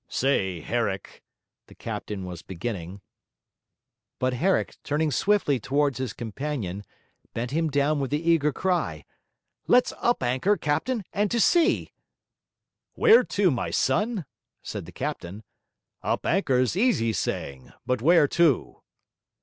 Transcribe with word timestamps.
'Say, 0.07 0.61
Herrick...'the 0.61 1.75
captain 1.75 2.25
was 2.25 2.41
beginning. 2.41 3.01
But 4.17 4.33
Herrick, 4.33 4.77
turning 4.83 5.11
swiftly 5.11 5.59
towards 5.59 5.99
his 5.99 6.11
companion, 6.13 6.83
bent 7.35 7.51
him 7.51 7.69
down 7.69 7.99
with 7.99 8.09
the 8.09 8.19
eager 8.27 8.51
cry: 8.51 9.05
'Let's 9.67 9.93
up 9.99 10.23
anchor, 10.23 10.57
captain, 10.57 11.03
and 11.13 11.29
to 11.29 11.39
sea!' 11.39 11.93
'Where 12.95 13.23
to, 13.25 13.51
my 13.51 13.69
son?' 13.69 14.25
said 14.63 14.85
the 14.87 14.91
captain. 14.91 15.43
'Up 16.01 16.25
anchor's 16.25 16.75
easy 16.75 17.13
saying. 17.13 17.71
But 17.85 18.01
where 18.01 18.27
to?' 18.27 18.81